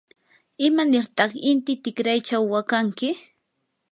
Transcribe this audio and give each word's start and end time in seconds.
¿imanirtaq 0.67 1.31
inti 1.51 1.73
tikraychaw 1.83 2.43
waqanki? 2.53 3.09